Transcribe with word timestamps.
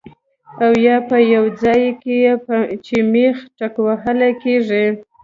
او 0.63 0.71
يا 0.85 0.95
پۀ 1.07 1.15
يو 1.33 1.43
ځائے 1.61 1.89
کې 2.01 2.15
چې 2.85 2.95
مېخ 3.11 3.35
ټکوهلی 3.57 4.31
کيږي 4.43 4.85